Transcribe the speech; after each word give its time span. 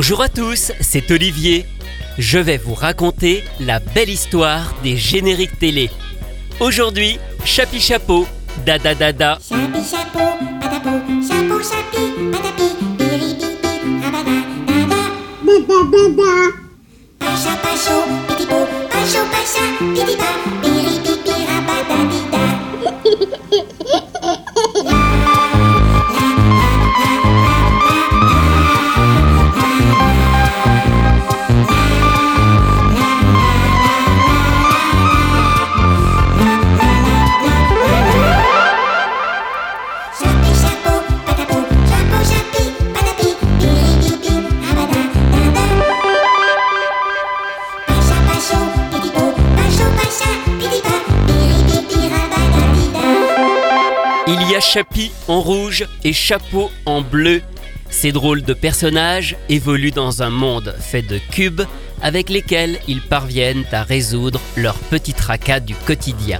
Bonjour 0.00 0.22
à 0.22 0.28
tous, 0.28 0.70
c'est 0.80 1.10
Olivier. 1.10 1.66
Je 2.18 2.38
vais 2.38 2.56
vous 2.56 2.74
raconter 2.74 3.42
la 3.58 3.80
belle 3.80 4.10
histoire 4.10 4.72
des 4.84 4.96
génériques 4.96 5.58
télé. 5.58 5.90
Aujourd'hui, 6.60 7.18
Chapi 7.44 7.80
Chapeau, 7.80 8.24
Dada 8.64 8.94
Dada. 8.94 9.40
Chapeau, 9.42 10.28
Chapi 54.70 55.12
en 55.28 55.40
rouge 55.40 55.86
et 56.04 56.12
Chapeau 56.12 56.70
en 56.84 57.00
bleu. 57.00 57.40
Ces 57.88 58.12
drôles 58.12 58.42
de 58.42 58.52
personnages 58.52 59.34
évoluent 59.48 59.92
dans 59.92 60.22
un 60.22 60.28
monde 60.28 60.74
fait 60.78 61.00
de 61.00 61.16
cubes 61.30 61.62
avec 62.02 62.28
lesquels 62.28 62.78
ils 62.86 63.00
parviennent 63.00 63.64
à 63.72 63.82
résoudre 63.82 64.42
leurs 64.58 64.76
petits 64.76 65.14
tracas 65.14 65.60
du 65.60 65.74
quotidien. 65.74 66.38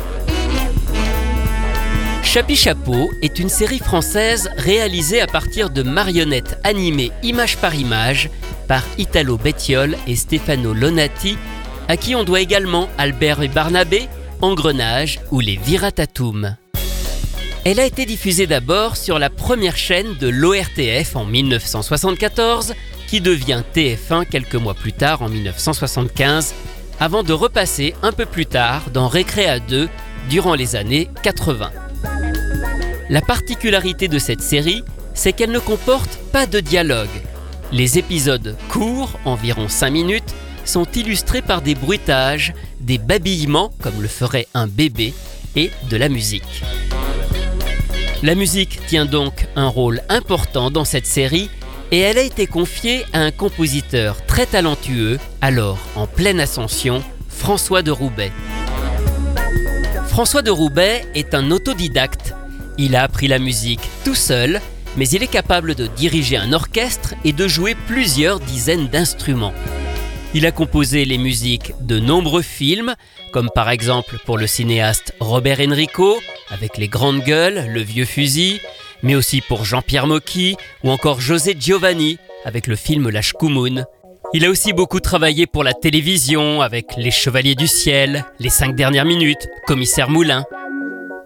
Chapi 2.23 2.55
Chapeau 2.55 3.09
est 3.23 3.39
une 3.39 3.48
série 3.48 3.79
française 3.79 4.51
réalisée 4.59 5.23
à 5.23 5.27
partir 5.27 5.70
de 5.70 5.83
marionnettes 5.83 6.59
animées 6.65 7.13
image 7.23 7.57
par 7.57 7.75
image 7.75 8.29
par 8.67 8.83
Italo 8.98 9.39
Bettiol 9.39 9.97
et 10.07 10.17
Stefano 10.17 10.75
Lonati, 10.75 11.39
à 11.89 11.97
qui 11.97 12.15
on 12.15 12.25
doit 12.25 12.42
également 12.42 12.91
Albert 12.98 13.41
et 13.41 13.48
Barnabé, 13.48 14.07
Engrenage 14.42 15.19
ou 15.31 15.41
les 15.41 15.57
Viratatum. 15.57 16.59
Elle 17.64 17.81
a 17.81 17.84
été 17.84 18.06
diffusée 18.06 18.47
d'abord 18.47 18.97
sur 18.97 19.19
la 19.19 19.31
première 19.31 19.77
chaîne 19.77 20.14
de 20.14 20.28
l'ORTF 20.28 21.17
en 21.17 21.25
1974, 21.25 22.75
qui 23.06 23.20
devient 23.20 23.62
TF1 23.75 24.27
quelques 24.27 24.55
mois 24.55 24.75
plus 24.75 24.92
tard 24.92 25.23
en 25.23 25.28
1975, 25.28 26.55
avant 27.01 27.23
de 27.23 27.33
repasser 27.33 27.95
un 28.03 28.12
peu 28.12 28.27
plus 28.27 28.47
tard 28.47 28.91
dans 28.92 29.09
Récréa 29.09 29.61
2 29.61 29.89
durant 30.29 30.55
les 30.55 30.77
années 30.77 31.09
80. 31.23 31.70
La 33.11 33.20
particularité 33.20 34.09
de 34.09 34.19
cette 34.19 34.42
série, 34.42 34.84
c'est 35.14 35.33
qu'elle 35.33 35.51
ne 35.51 35.59
comporte 35.59 36.19
pas 36.33 36.47
de 36.47 36.61
dialogue. 36.61 37.09
Les 37.73 37.98
épisodes 37.98 38.56
courts, 38.69 39.19
environ 39.25 39.69
5 39.69 39.91
minutes, 39.91 40.34
sont 40.64 40.86
illustrés 40.95 41.42
par 41.42 41.62
des 41.62 41.75
bruitages, 41.75 42.53
des 42.81 42.98
babillements 42.98 43.73
comme 43.81 44.01
le 44.01 44.09
ferait 44.09 44.47
un 44.55 44.67
bébé, 44.67 45.14
et 45.56 45.70
de 45.91 45.97
la 45.97 46.09
musique. 46.09 46.62
La 48.22 48.34
musique 48.34 48.84
tient 48.86 49.06
donc 49.06 49.47
un 49.55 49.69
rôle 49.69 50.02
important 50.08 50.72
dans 50.72 50.84
cette 50.84 51.06
série 51.06 51.50
et 51.92 52.00
elle 52.00 52.19
a 52.19 52.22
été 52.22 52.48
confiée 52.48 53.05
à 53.12 53.20
un 53.20 53.30
compositeur 53.30 54.27
très 54.27 54.44
talentueux, 54.44 55.20
alors 55.41 55.78
en 55.94 56.08
pleine 56.08 56.41
ascension, 56.41 57.05
François 57.28 57.83
de 57.83 57.92
Roubaix. 57.92 58.33
François 60.08 60.42
de 60.42 60.51
Roubaix 60.51 61.07
est 61.14 61.33
un 61.33 61.52
autodidacte. 61.52 62.34
Il 62.77 62.96
a 62.96 63.05
appris 63.05 63.28
la 63.28 63.39
musique 63.39 63.89
tout 64.05 64.17
seul, 64.17 64.61
mais 64.96 65.08
il 65.08 65.23
est 65.23 65.28
capable 65.28 65.77
de 65.77 65.86
diriger 65.86 66.39
un 66.39 66.52
orchestre 66.52 67.14
et 67.24 67.33
de 67.33 67.46
jouer 67.46 67.77
plusieurs 67.86 68.40
dizaines 68.40 68.89
d'instruments. 68.89 69.55
Il 70.34 70.45
a 70.45 70.51
composé 70.51 71.05
les 71.05 71.18
musiques 71.18 71.73
de 71.80 72.01
nombreux 72.01 72.42
films, 72.42 72.96
comme 73.33 73.48
par 73.55 73.70
exemple 73.70 74.18
pour 74.27 74.39
le 74.39 74.48
cinéaste 74.48 75.14
Robert 75.20 75.61
Enrico, 75.61 76.18
avec 76.51 76.79
Les 76.79 76.89
Grandes 76.89 77.23
Gueules, 77.23 77.67
Le 77.73 77.81
Vieux 77.81 78.05
Fusil, 78.05 78.61
mais 79.03 79.14
aussi 79.14 79.41
pour 79.41 79.64
Jean-Pierre 79.64 80.07
Mocky 80.07 80.57
ou 80.85 80.91
encore 80.91 81.20
José 81.20 81.57
Giovanni, 81.59 82.19
avec 82.45 82.67
le 82.67 82.77
film 82.77 83.09
La 83.11 83.23
Shkumun. 83.23 83.85
Il 84.35 84.45
a 84.45 84.51
aussi 84.51 84.73
beaucoup 84.73 85.01
travaillé 85.01 85.47
pour 85.47 85.64
la 85.64 85.73
télévision, 85.73 86.61
avec 86.61 86.87
Les 86.97 87.11
Chevaliers 87.11 87.55
du 87.55 87.67
Ciel, 87.67 88.27
Les 88.39 88.51
Cinq 88.51 88.75
Dernières 88.75 89.07
Minutes, 89.07 89.48
Commissaire 89.67 90.11
Moulin. 90.11 90.45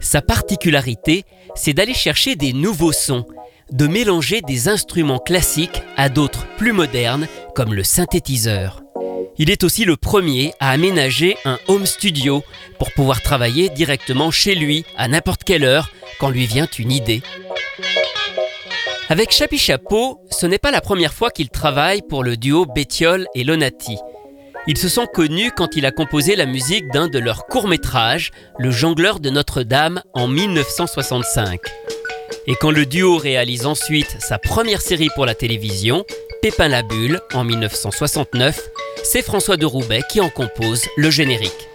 Sa 0.01 0.23
particularité, 0.23 1.25
c'est 1.55 1.73
d'aller 1.73 1.95
chercher 1.95 2.37
des 2.37 2.53
nouveaux 2.53 2.93
sons, 2.93 3.27
de 3.73 3.87
mélanger 3.87 4.41
des 4.43 4.69
instruments 4.69 5.19
classiques 5.19 5.83
à 5.97 6.09
d'autres 6.09 6.47
plus 6.57 6.73
modernes, 6.73 7.27
comme 7.55 7.75
le 7.75 7.83
synthétiseur. 7.85 8.82
Il 9.43 9.51
est 9.51 9.65
aussi 9.65 9.85
le 9.85 9.97
premier 9.97 10.55
à 10.61 10.71
aménager 10.71 11.37
un 11.45 11.59
home 11.67 11.85
studio 11.85 12.45
pour 12.79 12.93
pouvoir 12.93 13.23
travailler 13.23 13.71
directement 13.71 14.31
chez 14.31 14.55
lui 14.55 14.85
à 14.97 15.09
n'importe 15.09 15.43
quelle 15.43 15.65
heure 15.65 15.91
quand 16.21 16.31
lui 16.31 16.47
vient 16.47 16.69
une 16.79 16.93
idée. 16.93 17.23
Avec 19.09 19.33
Chapi 19.33 19.59
Chapeau, 19.59 20.21
ce 20.31 20.47
n'est 20.47 20.61
pas 20.61 20.71
la 20.71 20.81
première 20.81 21.13
fois 21.13 21.33
qu'il 21.33 21.49
travaille 21.49 22.03
pour 22.09 22.23
le 22.23 22.37
duo 22.37 22.67
Bettiol 22.67 23.27
et 23.35 23.43
Lonati. 23.43 23.99
Ils 24.69 24.79
se 24.79 24.89
sont 24.89 25.07
connus 25.07 25.51
quand 25.51 25.75
il 25.75 25.87
a 25.87 25.91
composé 25.91 26.37
la 26.37 26.47
musique 26.47 26.87
d'un 26.93 27.09
de 27.09 27.19
leurs 27.19 27.47
courts-métrages, 27.47 28.31
Le 28.61 28.71
jongleur 28.71 29.19
de 29.19 29.29
Notre-Dame, 29.29 30.03
en 30.15 30.29
1965. 30.29 31.59
Et 32.47 32.55
quand 32.55 32.71
le 32.71 32.87
duo 32.87 33.17
réalise 33.17 33.67
ensuite 33.67 34.17
sa 34.21 34.39
première 34.39 34.83
série 34.83 35.11
pour 35.17 35.27
la 35.27 35.35
télévision, 35.35 36.05
Pépin 36.43 36.69
la 36.69 36.83
Bulle, 36.83 37.21
en 37.35 37.43
1969, 37.43 38.61
c'est 39.03 39.23
François 39.23 39.57
de 39.57 39.67
Roubaix 39.67 40.03
qui 40.11 40.21
en 40.21 40.31
compose 40.31 40.83
le 40.97 41.11
générique. 41.11 41.72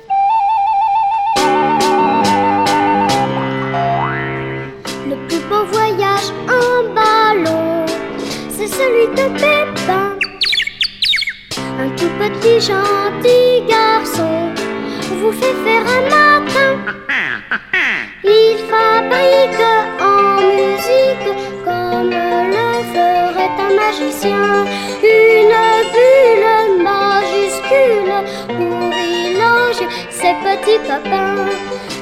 Petits 30.67 30.79
copains. 30.88 31.45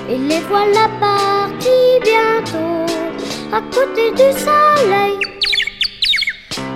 Et 0.10 0.18
les 0.18 0.42
voilà 0.42 0.88
partis 1.00 2.00
bientôt 2.04 2.86
à 3.52 3.62
côté 3.74 4.12
du 4.12 4.30
soleil. 4.40 5.18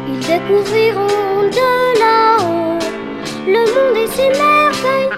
Ils 0.08 0.20
découvriront 0.20 1.44
de 1.60 2.00
là-haut 2.00 2.80
le 3.48 3.62
monde 3.74 3.98
et 3.98 4.08
ses 4.08 4.30
merveilles. 4.30 5.10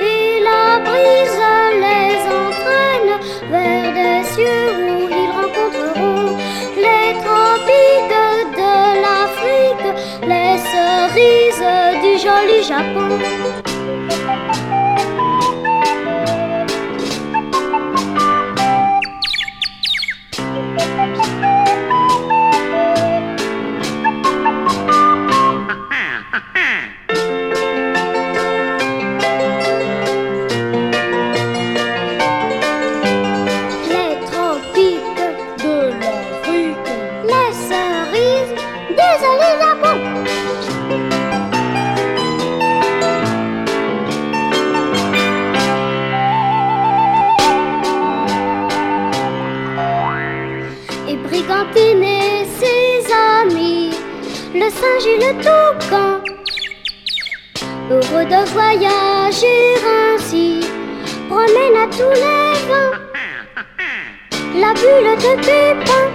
Et 0.00 0.40
la 0.48 0.78
brise 0.80 1.42
les 1.84 2.16
entraîne 2.42 3.12
vers 3.50 3.92
des 3.98 4.28
cieux 4.30 4.66
où 4.78 5.08
ils 5.08 5.30
rencontreront 5.38 6.36
les 6.76 7.08
tropiques 7.24 8.18
de 8.56 8.74
l'Afrique, 9.04 9.88
les 10.22 10.54
cerises 10.72 11.68
du 12.02 12.12
joli 12.24 12.62
Japon. 12.62 13.08
Le 54.68 54.74
singe 54.74 55.06
et 55.06 55.18
le 55.18 55.32
toucan. 55.38 56.20
Heureux 57.90 58.24
de 58.24 58.40
voyager 58.52 59.74
ainsi, 60.14 60.60
promène 61.28 61.76
à 61.76 61.86
tous 61.86 62.14
les 62.24 62.52
vents 62.68 62.96
la 64.54 64.74
bulle 64.74 65.16
de 65.16 65.32
pépin. 65.46 66.07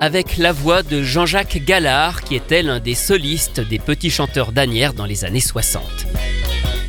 Avec 0.00 0.38
la 0.38 0.50
voix 0.50 0.82
de 0.82 1.02
Jean-Jacques 1.02 1.62
Gallard 1.62 2.22
qui 2.22 2.36
était 2.36 2.62
l'un 2.62 2.80
des 2.80 2.94
solistes 2.94 3.60
des 3.60 3.78
petits 3.78 4.08
chanteurs 4.08 4.50
d'Anières 4.50 4.94
dans 4.94 5.04
les 5.04 5.26
années 5.26 5.40
60. 5.40 5.82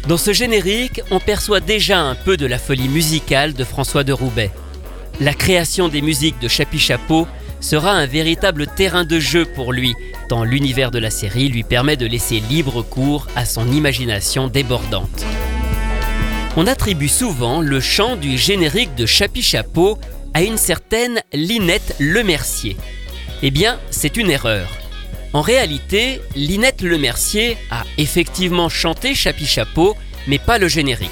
Dans 0.08 0.16
ce 0.16 0.32
générique, 0.32 1.02
on 1.12 1.20
perçoit 1.20 1.60
déjà 1.60 2.00
un 2.00 2.16
peu 2.16 2.38
de 2.38 2.46
la 2.46 2.58
folie 2.58 2.88
musicale 2.88 3.54
de 3.54 3.66
François 3.66 4.06
de 4.06 4.14
Roubaix. 4.14 4.50
La 5.20 5.34
création 5.34 5.90
des 5.90 6.02
musiques 6.02 6.40
de 6.40 6.48
Chapi 6.48 6.80
Chapeau 6.80 7.28
sera 7.60 7.92
un 7.92 8.06
véritable 8.06 8.68
terrain 8.68 9.04
de 9.04 9.20
jeu 9.20 9.44
pour 9.44 9.74
lui, 9.74 9.94
tant 10.30 10.46
l'univers 10.46 10.92
de 10.92 11.00
la 11.00 11.10
série 11.10 11.50
lui 11.50 11.64
permet 11.64 11.98
de 11.98 12.06
laisser 12.06 12.40
libre 12.40 12.82
cours 12.82 13.28
à 13.36 13.44
son 13.44 13.70
imagination 13.74 14.48
débordante. 14.48 15.26
On 16.56 16.68
attribue 16.68 17.10
souvent 17.10 17.60
le 17.60 17.82
chant 17.82 18.16
du 18.16 18.38
générique 18.38 18.96
de 18.96 19.06
Chapi 19.06 19.42
Chapeau 19.42 19.98
à 20.34 20.44
une 20.44 20.58
certaine 20.58 21.22
Linette 21.32 21.96
Lemercier. 22.00 22.78
Eh 23.42 23.52
bien, 23.52 23.80
c'est 23.90 24.18
une 24.18 24.30
erreur. 24.30 24.68
En 25.34 25.42
réalité, 25.42 26.22
Linette 26.36 26.82
Lemercier 26.82 27.58
a 27.72 27.84
effectivement 27.98 28.70
chanté 28.70 29.16
Chapi 29.16 29.46
Chapeau, 29.46 29.96
mais 30.28 30.40
pas 30.40 30.60
le 30.60 30.68
générique. 30.68 31.10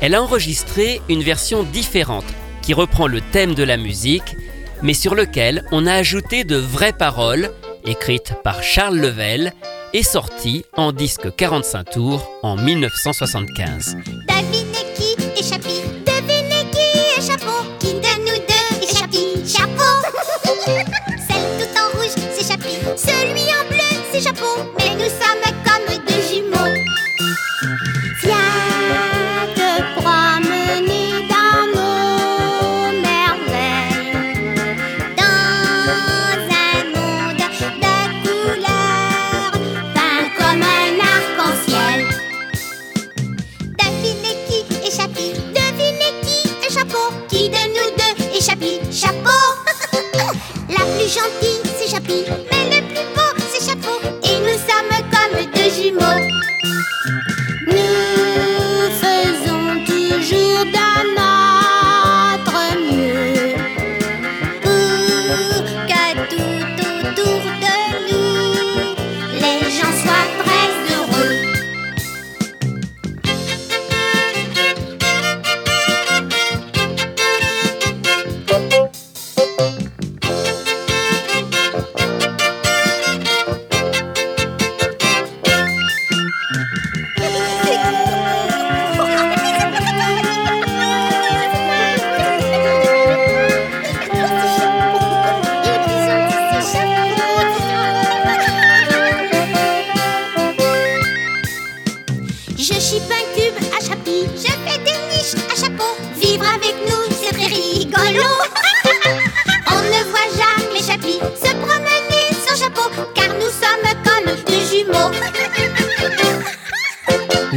Elle 0.00 0.14
a 0.14 0.22
enregistré 0.22 1.00
une 1.08 1.22
version 1.22 1.64
différente 1.64 2.24
qui 2.62 2.74
reprend 2.74 3.06
le 3.06 3.20
thème 3.20 3.54
de 3.54 3.62
la 3.62 3.76
musique, 3.76 4.36
mais 4.82 4.94
sur 4.94 5.14
lequel 5.14 5.64
on 5.72 5.86
a 5.86 5.94
ajouté 5.94 6.44
de 6.44 6.56
vraies 6.56 6.92
paroles, 6.92 7.50
écrites 7.84 8.34
par 8.44 8.62
Charles 8.62 8.98
Level 8.98 9.52
et 9.92 10.02
sorties 10.02 10.64
en 10.76 10.92
disque 10.92 11.34
45 11.34 11.90
tours 11.90 12.30
en 12.42 12.56
1975. 12.56 13.96
Devinez 14.28 14.59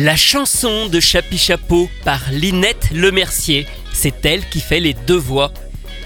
La 0.03 0.17
chanson 0.17 0.89
de 0.89 0.99
Chapi 0.99 1.37
Chapeau 1.37 1.89
par 2.03 2.19
Linette 2.29 2.91
Lemercier, 2.91 3.65
c'est 3.93 4.25
elle 4.25 4.45
qui 4.49 4.59
fait 4.59 4.81
les 4.81 4.93
deux 4.93 5.15
voix. 5.15 5.53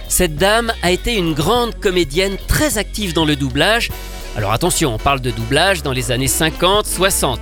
Cette 0.07 0.35
dame 0.35 0.71
a 0.83 0.91
été 0.91 1.15
une 1.15 1.33
grande 1.33 1.73
comédienne 1.79 2.37
très 2.47 2.77
active 2.77 3.13
dans 3.13 3.25
le 3.25 3.35
doublage. 3.35 3.89
Alors 4.35 4.51
attention, 4.51 4.93
on 4.93 4.99
parle 4.99 5.19
de 5.19 5.31
doublage 5.31 5.81
dans 5.81 5.93
les 5.93 6.11
années 6.11 6.27
50-60. 6.27 7.39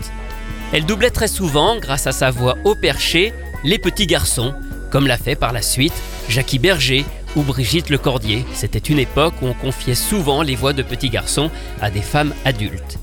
Elle 0.71 0.85
doublait 0.85 1.09
très 1.09 1.27
souvent, 1.27 1.77
grâce 1.77 2.07
à 2.07 2.13
sa 2.13 2.31
voix 2.31 2.55
au 2.63 2.73
perché, 2.73 3.33
les 3.65 3.77
petits 3.77 4.07
garçons, 4.07 4.53
comme 4.91 5.07
l'a 5.07 5.17
fait 5.17 5.35
par 5.35 5.51
la 5.51 5.61
suite 5.61 5.91
Jackie 6.29 6.59
Berger 6.59 7.03
ou 7.35 7.41
Brigitte 7.41 7.89
Lecordier. 7.89 8.45
C'était 8.53 8.79
une 8.79 8.99
époque 8.99 9.33
où 9.41 9.47
on 9.47 9.53
confiait 9.53 9.93
souvent 9.93 10.41
les 10.41 10.55
voix 10.55 10.71
de 10.71 10.83
petits 10.83 11.09
garçons 11.09 11.51
à 11.81 11.91
des 11.91 12.01
femmes 12.01 12.33
adultes. 12.45 12.97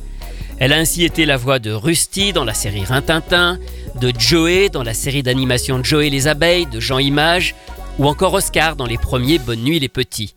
Elle 0.64 0.73
a 0.73 0.76
ainsi 0.76 1.02
été 1.02 1.26
la 1.26 1.37
voix 1.37 1.59
de 1.59 1.73
Rusty 1.73 2.33
dans 2.33 2.45
la 2.45 2.54
série 2.54 2.85
Rintintin, 2.85 3.59
de 4.00 4.12
Joey 4.16 4.69
dans 4.69 4.85
la 4.85 4.95
série 4.95 5.25
d'animation 5.25 5.83
Joey 5.83 6.09
les 6.09 6.28
abeilles 6.28 6.66
de 6.66 6.78
Jean 6.78 7.00
Image, 7.00 7.57
ou 7.99 8.07
encore 8.07 8.35
Oscar 8.35 8.76
dans 8.76 8.87
les 8.87 8.97
premiers 8.97 9.40
Bonne 9.40 9.64
nuit 9.64 9.81
les 9.81 9.88
petits. 9.88 10.37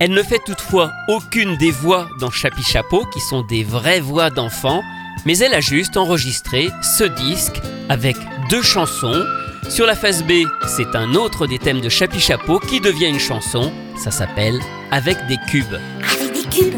Elle 0.00 0.10
ne 0.10 0.24
fait 0.24 0.40
toutefois 0.44 0.90
aucune 1.06 1.56
des 1.56 1.70
voix 1.70 2.08
dans 2.18 2.32
Chapi 2.32 2.64
Chapeau, 2.64 3.04
qui 3.14 3.20
sont 3.20 3.42
des 3.42 3.62
vraies 3.62 4.00
voix 4.00 4.28
d'enfants, 4.28 4.82
mais 5.24 5.38
elle 5.38 5.54
a 5.54 5.60
juste 5.60 5.96
enregistré 5.96 6.70
ce 6.82 7.04
disque 7.04 7.60
avec 7.88 8.16
deux 8.48 8.62
chansons. 8.62 9.24
Sur 9.68 9.86
la 9.86 9.94
face 9.94 10.24
B, 10.24 10.32
c'est 10.66 10.96
un 10.96 11.14
autre 11.14 11.46
des 11.46 11.60
thèmes 11.60 11.80
de 11.80 11.88
Chapi 11.88 12.18
Chapeau 12.18 12.58
qui 12.58 12.80
devient 12.80 13.06
une 13.06 13.20
chanson, 13.20 13.72
ça 13.96 14.10
s'appelle 14.10 14.58
Avec 14.90 15.16
des 15.28 15.38
cubes. 15.48 15.78
Avec 16.12 16.32
des 16.32 16.48
cubes, 16.50 16.74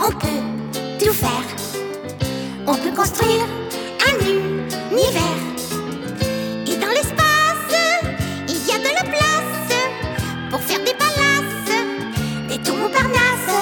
on 0.00 0.10
peut 0.10 0.98
tout 0.98 1.12
faire. 1.12 1.63
On 2.66 2.74
peut 2.74 2.92
construire 2.96 3.44
un 4.08 4.14
univers. 4.24 5.20
Et 6.66 6.76
dans 6.76 6.88
l'espace, 6.88 7.68
il 8.48 8.66
y 8.66 8.72
a 8.72 8.78
de 8.78 8.94
la 8.94 9.04
place 9.04 9.76
pour 10.50 10.60
faire 10.60 10.78
des 10.78 10.94
palaces, 10.94 12.48
des 12.48 12.58
tours 12.58 12.76
Montparnasse. 12.76 13.52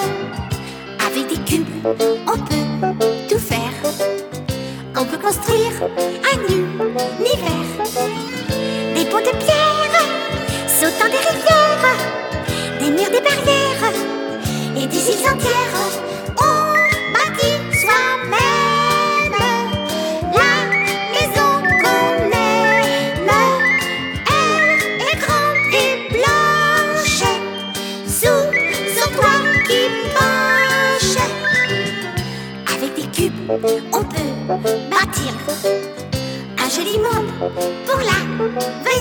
Avec 1.04 1.28
des 1.28 1.42
cubes, 1.44 1.66
on 1.84 2.38
peut 2.38 3.04
tout 3.28 3.38
faire. 3.38 3.72
On 4.96 5.04
peut 5.04 5.18
construire 5.18 5.72
un 6.32 6.38
univers. 6.52 7.31
Pour 37.50 37.96
l'avenir. 37.98 38.91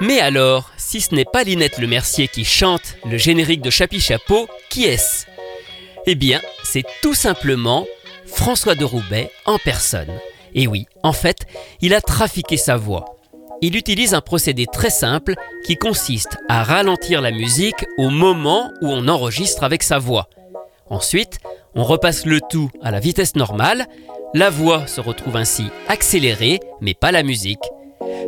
Mais 0.00 0.18
alors, 0.18 0.70
si 0.78 1.02
ce 1.02 1.14
n'est 1.14 1.26
pas 1.26 1.44
Linette 1.44 1.76
Le 1.76 1.86
Mercier 1.86 2.26
qui 2.26 2.46
chante 2.46 2.96
le 3.04 3.18
générique 3.18 3.60
de 3.60 3.68
Chapi 3.68 4.00
Chapeau, 4.00 4.48
qui 4.70 4.84
est-ce? 4.84 5.26
Eh 6.06 6.14
bien, 6.14 6.40
c'est 6.64 6.84
tout 7.02 7.12
simplement 7.12 7.86
François 8.24 8.74
de 8.74 8.84
Roubaix 8.84 9.30
en 9.44 9.58
personne. 9.58 10.08
Et 10.54 10.66
oui, 10.66 10.86
en 11.02 11.12
fait, 11.12 11.46
il 11.82 11.92
a 11.92 12.00
trafiqué 12.00 12.56
sa 12.56 12.78
voix. 12.78 13.16
Il 13.60 13.76
utilise 13.76 14.14
un 14.14 14.22
procédé 14.22 14.64
très 14.64 14.88
simple 14.88 15.34
qui 15.66 15.76
consiste 15.76 16.38
à 16.48 16.64
ralentir 16.64 17.20
la 17.20 17.30
musique 17.30 17.84
au 17.98 18.08
moment 18.08 18.70
où 18.80 18.86
on 18.88 19.06
enregistre 19.06 19.64
avec 19.64 19.82
sa 19.82 19.98
voix. 19.98 20.30
Ensuite, 20.88 21.40
on 21.74 21.84
repasse 21.84 22.24
le 22.24 22.40
tout 22.40 22.70
à 22.82 22.90
la 22.90 23.00
vitesse 23.00 23.36
normale, 23.36 23.86
la 24.32 24.48
voix 24.48 24.86
se 24.86 25.02
retrouve 25.02 25.36
ainsi 25.36 25.66
accélérée, 25.88 26.58
mais 26.80 26.94
pas 26.94 27.12
la 27.12 27.22
musique. 27.22 27.60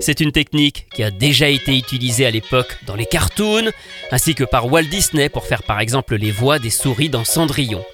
C'est 0.00 0.20
une 0.20 0.32
technique 0.32 0.86
qui 0.94 1.02
a 1.02 1.10
déjà 1.10 1.48
été 1.48 1.76
utilisée 1.76 2.26
à 2.26 2.30
l'époque 2.30 2.76
dans 2.86 2.96
les 2.96 3.06
cartoons, 3.06 3.70
ainsi 4.10 4.34
que 4.34 4.44
par 4.44 4.70
Walt 4.70 4.84
Disney 4.84 5.28
pour 5.28 5.44
faire 5.46 5.62
par 5.62 5.80
exemple 5.80 6.16
les 6.16 6.30
voix 6.30 6.58
des 6.58 6.70
souris 6.70 7.08
dans 7.08 7.24
Cendrillon. 7.24 7.84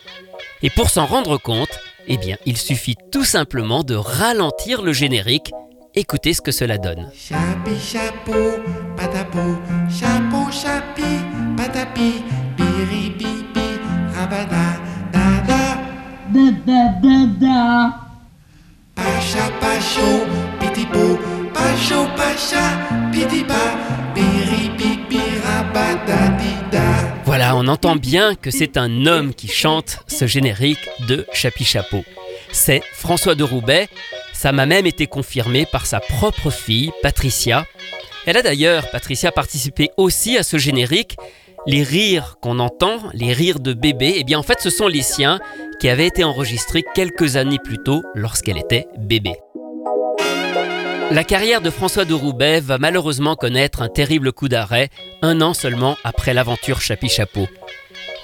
Et 0.62 0.70
pour 0.70 0.90
s'en 0.90 1.06
rendre 1.06 1.38
compte, 1.38 1.78
eh 2.06 2.16
bien, 2.16 2.36
il 2.46 2.56
suffit 2.56 2.96
tout 3.12 3.24
simplement 3.24 3.82
de 3.82 3.94
ralentir 3.94 4.82
le 4.82 4.92
générique. 4.92 5.52
Écoutez 5.94 6.32
ce 6.32 6.40
que 6.40 6.52
cela 6.52 6.78
donne. 6.78 7.10
Chapi 7.14 7.78
chapeau, 7.78 8.62
patapou, 8.96 9.58
chapeau 9.90 10.50
chapi, 10.50 11.02
patapi, 11.56 12.22
rabada, 14.14 14.80
dada. 15.12 15.78
da 16.32 16.50
da 16.66 16.80
da 17.02 17.26
da. 17.40 18.08
Pacha 18.94 19.50
pacho, 19.60 20.26
pitipo, 20.58 21.17
Voilà, 27.24 27.56
on 27.56 27.66
entend 27.68 27.96
bien 27.96 28.34
que 28.34 28.50
c'est 28.50 28.76
un 28.76 29.06
homme 29.06 29.34
qui 29.34 29.48
chante 29.48 29.98
ce 30.06 30.26
générique 30.26 30.88
de 31.08 31.26
Chapi 31.32 31.64
Chapeau. 31.64 32.04
C'est 32.52 32.80
François 32.92 33.34
de 33.34 33.44
Roubaix. 33.44 33.88
Ça 34.32 34.52
m'a 34.52 34.66
même 34.66 34.86
été 34.86 35.06
confirmé 35.06 35.66
par 35.66 35.84
sa 35.84 36.00
propre 36.00 36.50
fille, 36.50 36.90
Patricia. 37.02 37.66
Elle 38.24 38.38
a 38.38 38.42
d'ailleurs, 38.42 38.90
Patricia, 38.90 39.30
participé 39.30 39.90
aussi 39.96 40.38
à 40.38 40.42
ce 40.42 40.56
générique. 40.56 41.16
Les 41.66 41.82
rires 41.82 42.36
qu'on 42.40 42.60
entend, 42.60 42.98
les 43.12 43.32
rires 43.32 43.60
de 43.60 43.74
bébé, 43.74 44.14
eh 44.16 44.24
bien 44.24 44.38
en 44.38 44.42
fait 44.42 44.60
ce 44.60 44.70
sont 44.70 44.86
les 44.86 45.02
siens 45.02 45.38
qui 45.80 45.88
avaient 45.88 46.06
été 46.06 46.24
enregistrés 46.24 46.84
quelques 46.94 47.36
années 47.36 47.58
plus 47.62 47.78
tôt 47.78 48.02
lorsqu'elle 48.14 48.58
était 48.58 48.86
bébé. 48.98 49.34
La 51.10 51.24
carrière 51.24 51.62
de 51.62 51.70
François 51.70 52.04
de 52.04 52.12
Roubaix 52.12 52.60
va 52.60 52.76
malheureusement 52.76 53.34
connaître 53.34 53.80
un 53.80 53.88
terrible 53.88 54.30
coup 54.30 54.48
d'arrêt 54.48 54.90
un 55.22 55.40
an 55.40 55.54
seulement 55.54 55.96
après 56.04 56.34
l'aventure 56.34 56.82
Chapi 56.82 57.08
Chapeau. 57.08 57.48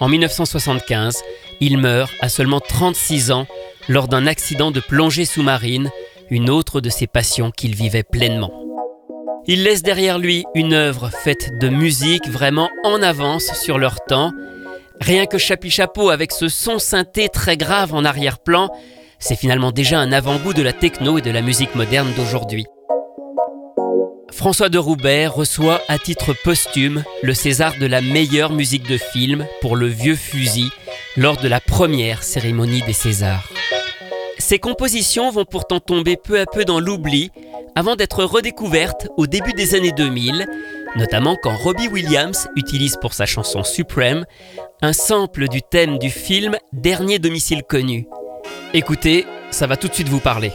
En 0.00 0.09
1975, 0.09 1.23
il 1.61 1.79
meurt 1.79 2.12
à 2.21 2.29
seulement 2.29 2.61
36 2.61 3.33
ans 3.33 3.47
lors 3.88 4.07
d'un 4.07 4.26
accident 4.26 4.71
de 4.71 4.81
plongée 4.81 5.25
sous-marine, 5.25 5.91
une 6.29 6.50
autre 6.50 6.83
de 6.83 6.91
ses 6.91 7.07
passions 7.07 7.50
qu'il 7.50 7.75
vivait 7.75 8.03
pleinement. 8.03 8.53
Il 9.47 9.62
laisse 9.62 9.83
derrière 9.83 10.19
lui 10.19 10.45
une 10.55 10.75
œuvre 10.75 11.09
faite 11.09 11.59
de 11.59 11.71
musique 11.71 12.29
vraiment 12.29 12.69
en 12.83 13.03
avance 13.03 13.50
sur 13.55 13.79
leur 13.79 14.05
temps. 14.05 14.31
Rien 15.00 15.25
que 15.25 15.38
Chapi 15.38 15.71
Chapeau 15.71 16.11
avec 16.11 16.33
ce 16.33 16.49
son 16.49 16.79
synthé 16.79 17.31
très 17.31 17.57
grave 17.57 17.95
en 17.95 18.05
arrière-plan, 18.05 18.69
c'est 19.19 19.37
finalement 19.37 19.73
déjà 19.73 20.00
un 20.00 20.12
avant-goût 20.12 20.53
de 20.53 20.62
la 20.62 20.75
techno 20.75 21.17
et 21.17 21.23
de 21.23 21.31
la 21.31 21.41
musique 21.41 21.75
moderne 21.75 22.12
d'aujourd'hui. 22.14 22.67
François 24.35 24.69
de 24.69 24.79
Roubaix 24.79 25.29
reçoit 25.29 25.81
à 25.87 25.97
titre 25.97 26.35
posthume 26.43 27.05
le 27.23 27.35
César 27.35 27.79
de 27.79 27.87
la 27.87 28.00
meilleure 28.00 28.53
musique 28.53 28.87
de 28.88 28.99
film 28.99 29.47
pour 29.61 29.76
Le 29.76 29.87
Vieux 29.87 30.17
Fusil 30.17 30.71
lors 31.17 31.37
de 31.37 31.47
la 31.47 31.61
première 31.61 32.25
cérémonie 32.25 32.83
des 32.83 32.93
Césars. 32.93 33.49
Ces 34.38 34.59
compositions 34.59 35.31
vont 35.31 35.45
pourtant 35.45 35.79
tomber 35.79 36.17
peu 36.17 36.41
à 36.41 36.47
peu 36.47 36.64
dans 36.64 36.81
l'oubli 36.81 37.31
avant 37.76 37.95
d'être 37.95 38.25
redécouvertes 38.25 39.07
au 39.17 39.29
début 39.29 39.53
des 39.53 39.76
années 39.76 39.93
2000, 39.93 40.47
notamment 40.97 41.37
quand 41.41 41.57
Robbie 41.57 41.88
Williams 41.88 42.49
utilise 42.57 42.97
pour 43.00 43.14
sa 43.14 43.26
chanson 43.26 43.62
Supreme 43.62 44.25
un 44.83 44.93
sample 44.93 45.47
du 45.49 45.62
thème 45.62 45.99
du 45.99 46.11
film 46.11 46.57
Dernier 46.73 47.21
domicile 47.21 47.62
connu. 47.62 48.09
Écoutez, 48.75 49.26
ça 49.53 49.69
va 49.69 49.76
tout 49.76 49.87
de 49.87 49.95
suite 49.95 50.09
vous 50.09 50.21
parler. 50.21 50.53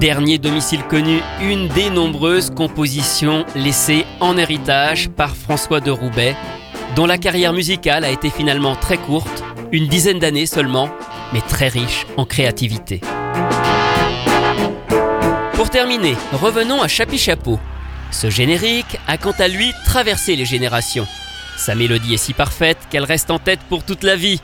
Dernier 0.00 0.36
domicile 0.36 0.82
connu, 0.82 1.20
une 1.40 1.68
des 1.68 1.88
nombreuses 1.88 2.50
compositions 2.50 3.46
laissées 3.54 4.04
en 4.20 4.36
héritage 4.36 5.08
par 5.08 5.34
François 5.34 5.80
de 5.80 5.90
Roubaix, 5.90 6.36
dont 6.96 7.06
la 7.06 7.16
carrière 7.16 7.54
musicale 7.54 8.04
a 8.04 8.10
été 8.10 8.28
finalement 8.28 8.76
très 8.76 8.98
courte, 8.98 9.42
une 9.72 9.88
dizaine 9.88 10.18
d'années 10.18 10.44
seulement, 10.44 10.90
mais 11.32 11.40
très 11.40 11.68
riche 11.68 12.06
en 12.18 12.26
créativité. 12.26 13.00
Pour 15.54 15.70
terminer, 15.70 16.14
revenons 16.30 16.82
à 16.82 16.88
Chapi 16.88 17.16
Chapeau. 17.16 17.58
Ce 18.10 18.28
générique 18.28 18.98
a 19.08 19.16
quant 19.16 19.34
à 19.38 19.48
lui 19.48 19.72
traversé 19.86 20.36
les 20.36 20.44
générations. 20.44 21.06
Sa 21.56 21.74
mélodie 21.74 22.12
est 22.12 22.18
si 22.18 22.34
parfaite 22.34 22.78
qu'elle 22.90 23.04
reste 23.04 23.30
en 23.30 23.38
tête 23.38 23.60
pour 23.70 23.82
toute 23.82 24.04
la 24.04 24.14
vie. 24.14 24.42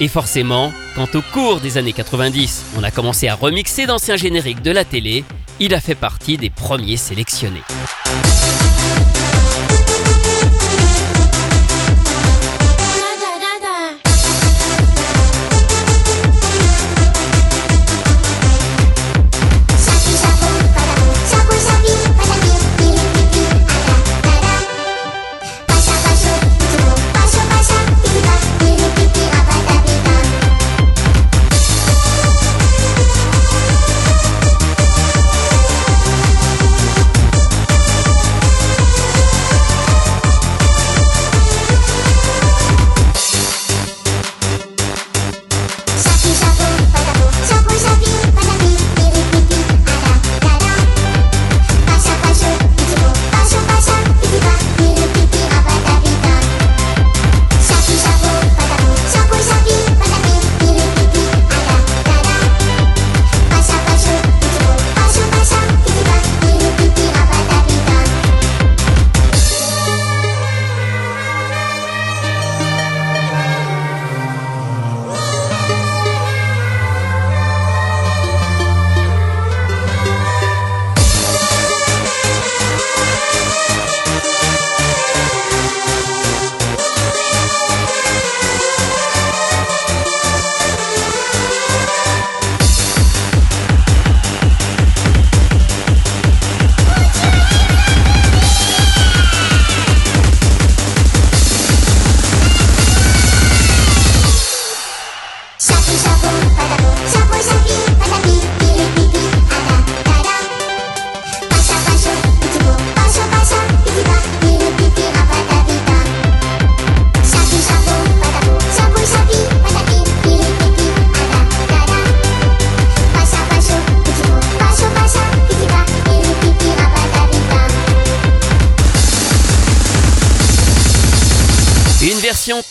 Et 0.00 0.08
forcément, 0.08 0.72
quand 0.96 1.14
au 1.14 1.22
cours 1.22 1.60
des 1.60 1.78
années 1.78 1.92
90, 1.92 2.64
on 2.78 2.82
a 2.82 2.90
commencé 2.90 3.28
à 3.28 3.34
remixer 3.34 3.86
d'anciens 3.86 4.16
génériques 4.16 4.62
de 4.62 4.72
la 4.72 4.84
télé, 4.84 5.24
il 5.60 5.74
a 5.74 5.80
fait 5.80 5.94
partie 5.94 6.36
des 6.36 6.50
premiers 6.50 6.96
sélectionnés. 6.96 7.62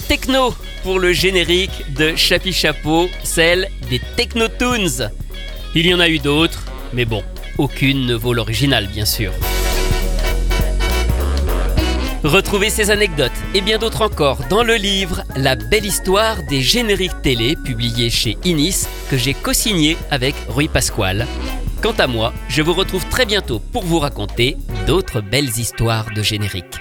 Techno 0.07 0.53
pour 0.83 0.99
le 0.99 1.13
générique 1.13 1.93
de 1.95 2.15
Chapi 2.15 2.51
Chapeau, 2.51 3.09
celle 3.23 3.69
des 3.89 3.99
Technotoons. 4.15 5.09
Il 5.73 5.87
y 5.87 5.93
en 5.93 5.99
a 5.99 6.09
eu 6.09 6.19
d'autres, 6.19 6.63
mais 6.93 7.05
bon, 7.05 7.23
aucune 7.57 8.05
ne 8.05 8.13
vaut 8.13 8.33
l'original 8.33 8.87
bien 8.87 9.05
sûr. 9.05 9.31
Retrouvez 12.23 12.69
ces 12.69 12.91
anecdotes 12.91 13.31
et 13.53 13.61
bien 13.61 13.77
d'autres 13.77 14.01
encore 14.01 14.39
dans 14.49 14.63
le 14.63 14.75
livre 14.75 15.23
La 15.35 15.55
belle 15.55 15.85
histoire 15.85 16.37
des 16.49 16.61
génériques 16.61 17.21
télé 17.21 17.55
publié 17.55 18.09
chez 18.09 18.37
Inis 18.43 18.85
que 19.09 19.17
j'ai 19.17 19.33
co-signé 19.33 19.97
avec 20.11 20.35
Rui 20.49 20.67
Pasquale. 20.67 21.25
Quant 21.81 21.95
à 21.97 22.07
moi, 22.07 22.33
je 22.47 22.61
vous 22.61 22.73
retrouve 22.73 23.05
très 23.09 23.25
bientôt 23.25 23.59
pour 23.59 23.83
vous 23.83 23.99
raconter 23.99 24.57
d'autres 24.87 25.21
belles 25.21 25.57
histoires 25.57 26.07
de 26.15 26.21
génériques. 26.21 26.79